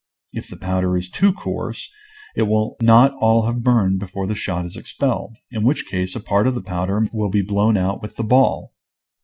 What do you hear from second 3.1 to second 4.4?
all have burned before the